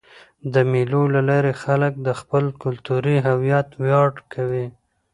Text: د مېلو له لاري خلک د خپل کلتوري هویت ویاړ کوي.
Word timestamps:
د 0.53 0.55
مېلو 0.71 1.01
له 1.15 1.21
لاري 1.29 1.53
خلک 1.63 1.93
د 2.07 2.09
خپل 2.19 2.43
کلتوري 2.63 3.17
هویت 3.27 3.67
ویاړ 3.81 4.09
کوي. 4.33 4.65